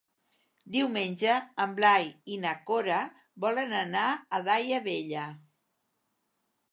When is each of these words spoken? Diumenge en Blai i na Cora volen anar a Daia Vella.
Diumenge 0.75 1.33
en 1.65 1.75
Blai 1.79 2.07
i 2.35 2.39
na 2.45 2.53
Cora 2.69 3.01
volen 3.45 3.75
anar 3.81 4.07
a 4.09 4.41
Daia 4.49 4.81
Vella. 4.89 5.27